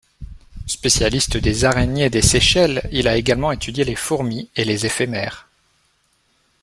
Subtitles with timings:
[0.65, 5.47] Spécialiste des araignées des Seychelles, il a également étudié les fourmis et les éphémères.